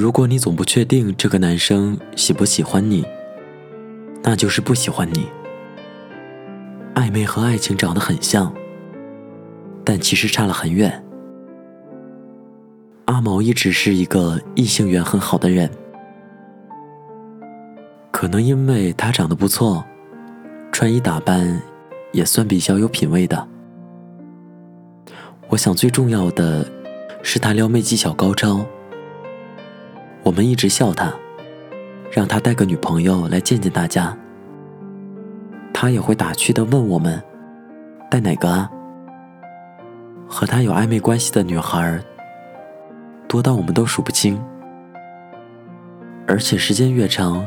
[0.00, 3.04] 如果你总不确定这个男生喜不喜欢你，
[4.22, 5.28] 那就是不喜欢你。
[6.94, 8.50] 暧昧和爱情长得很像，
[9.84, 11.04] 但其实差了很远。
[13.04, 15.70] 阿毛一直是一个异性缘很好的人，
[18.10, 19.84] 可能因为他长得不错，
[20.72, 21.60] 穿衣打扮
[22.12, 23.46] 也算比较有品味的。
[25.50, 26.66] 我想最重要的
[27.22, 28.64] 是他撩妹技巧高超。
[30.22, 31.12] 我们一直笑他，
[32.10, 34.16] 让他带个女朋友来见见大家。
[35.72, 37.22] 他也会打趣的问我们
[38.10, 38.70] ：“带哪个啊？”
[40.28, 41.98] 和他有暧昧关系的女孩
[43.26, 44.40] 多到我们都数不清，
[46.26, 47.44] 而且时间越长，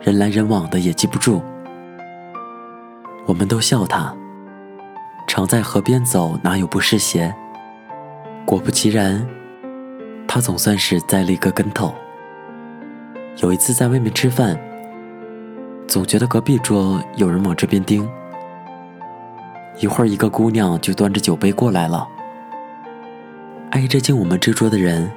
[0.00, 1.42] 人来人往的也记不住。
[3.26, 4.14] 我们都笑他，
[5.26, 7.34] 常在河边走，哪有不湿鞋？
[8.46, 9.26] 果不其然。
[10.34, 11.94] 他总算是栽了一个跟头。
[13.42, 14.58] 有一次在外面吃饭，
[15.86, 18.08] 总觉得隔壁桌有人往这边盯。
[19.78, 22.08] 一会儿，一个姑娘就端着酒杯过来了，
[23.72, 25.12] 挨着敬我们这桌的人，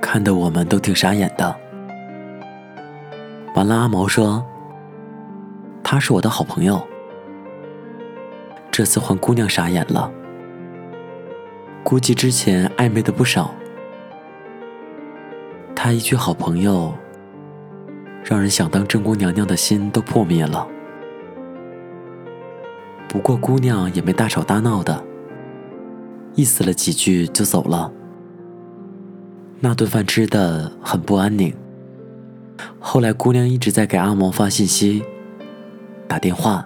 [0.00, 1.56] 看得我们都挺傻眼的。
[3.56, 4.46] 完了，阿毛说
[5.82, 6.80] ：“他是我的好朋友。”
[8.70, 10.08] 这次换姑娘傻眼了，
[11.82, 13.52] 估计之前暧昧的不少。
[15.82, 16.92] 他一句好朋友，
[18.22, 20.68] 让人想当正宫娘娘的心都破灭了。
[23.08, 25.02] 不过姑娘也没大吵大闹的，
[26.34, 27.90] 意思了几句就走了。
[29.58, 31.50] 那顿饭吃的很不安宁。
[32.78, 35.02] 后来姑娘一直在给阿毛发信息、
[36.06, 36.62] 打电话，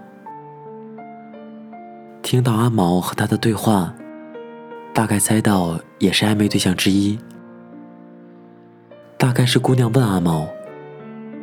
[2.20, 3.94] 听到阿毛和他的对话，
[4.92, 7.16] 大概猜到也是暧昧对象之一。
[9.16, 10.46] 大概是姑娘问阿毛：“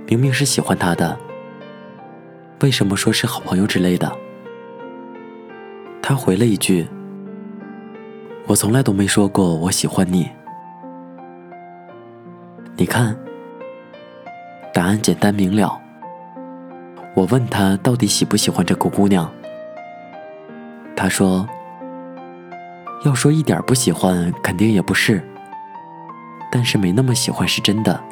[0.05, 1.17] 明明是喜欢他的，
[2.61, 4.11] 为什么说是好朋友之类的？”
[6.01, 6.87] 他回了一句
[8.45, 10.29] ：“我从来都没说过我喜欢你。”
[12.77, 13.15] 你看，
[14.73, 15.79] 答案简单明了。
[17.13, 19.31] 我问他到底喜不喜欢这个姑娘，
[20.95, 21.47] 他说
[23.05, 25.21] ：“要说一点不喜欢，肯定也不是。”
[26.51, 28.03] 但是没那么喜欢是真的。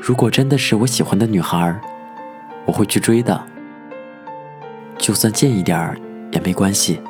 [0.00, 1.78] 如果真的是我喜欢的女孩，
[2.64, 3.44] 我会去追的。
[4.98, 5.98] 就算贱一点儿
[6.32, 7.00] 也没关系。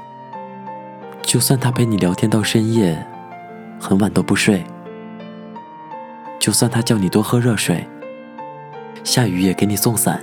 [1.23, 3.07] 就算她陪你聊天到深夜，
[3.81, 4.65] 很晚都不睡。
[6.39, 7.87] 就算她叫你多喝热水，
[9.03, 10.23] 下雨也给你送伞，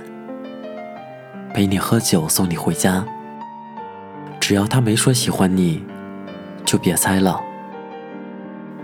[1.52, 3.04] 陪你喝酒送你回家。
[4.38, 5.84] 只要她没说喜欢你，
[6.64, 7.40] 就别猜了。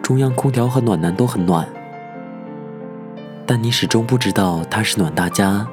[0.09, 1.69] 中央空调和暖男都很暖，
[3.45, 5.69] 但你始终不知道他是暖大家，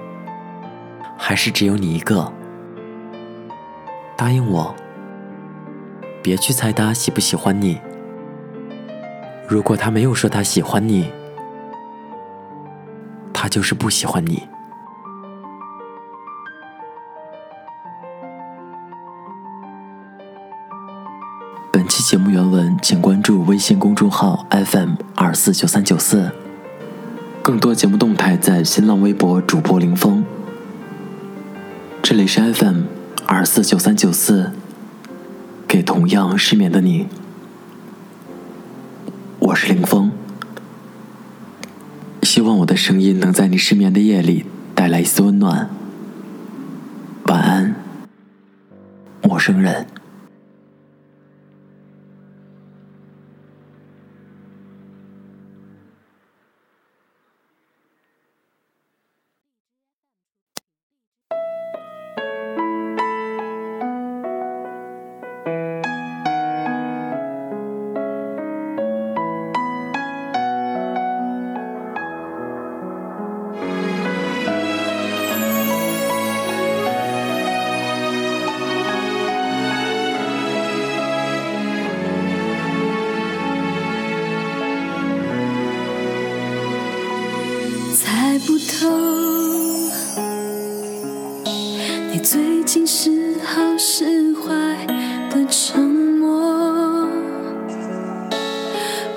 [1.17, 2.29] 还是只有你一个。
[4.17, 4.75] 答应我，
[6.21, 7.79] 别去猜他喜不喜欢你。
[9.47, 11.09] 如果他没有说他喜欢你，
[13.31, 14.45] 他就是不喜欢你。
[21.75, 26.31] 本期节目原文，请关注微信公众号 FM 二四九三九四。
[27.43, 30.23] 更多节目动态在新浪微博主播林峰。
[32.01, 32.83] 这里是 FM
[33.25, 34.53] 二四九三九四，
[35.67, 37.07] 给同样失眠的你，
[39.39, 40.13] 我是林峰。
[42.23, 45.69] 希望我的声音能在你失眠的夜里带来一丝温暖。
[47.25, 47.75] 晚安，
[49.21, 49.85] 陌生人。
[88.79, 88.89] 头
[92.11, 94.85] 你最近时好时坏
[95.29, 97.07] 的沉默，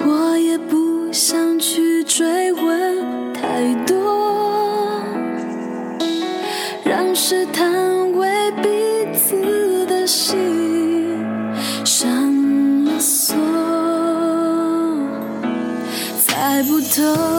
[0.06, 5.02] 我也不想去追问太多，
[6.84, 8.28] 让试探为
[8.62, 8.68] 彼
[9.18, 10.38] 此的心
[11.84, 13.34] 上了锁，
[16.18, 17.37] 猜不透。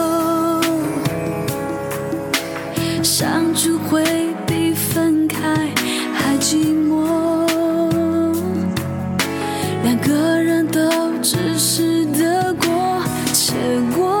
[9.82, 10.90] 两个人都
[11.22, 13.54] 只是得过且
[13.96, 14.19] 过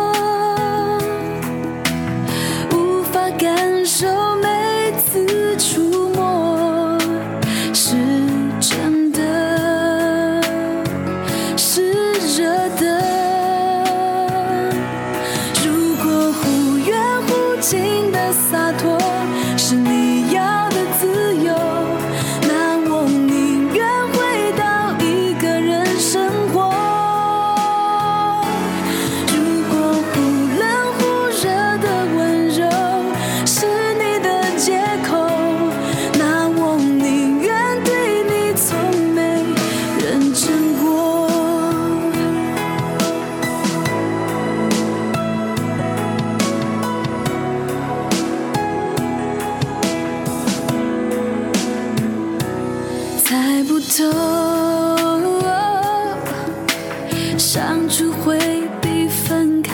[57.40, 58.38] 相处会
[58.82, 59.72] 比分开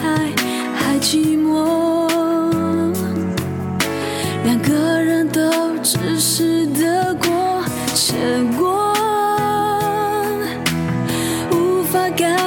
[0.77, 2.07] 还寂寞。
[4.45, 5.51] 两个人都
[5.83, 8.15] 只是得过且
[8.57, 8.95] 过
[11.51, 12.46] 无法感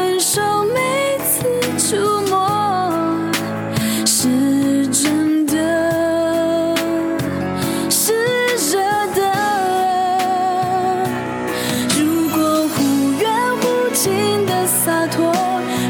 [14.89, 15.31] 洒脱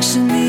[0.01, 0.49] 是你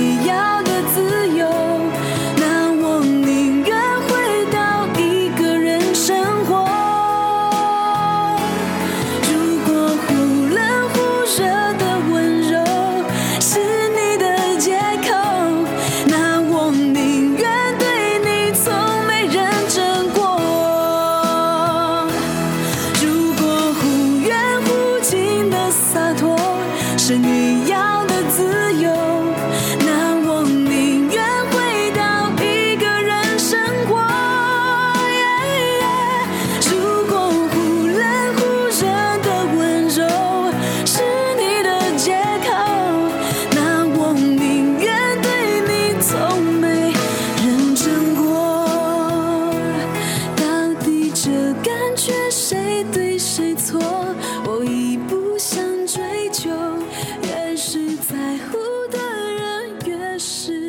[60.20, 60.59] 是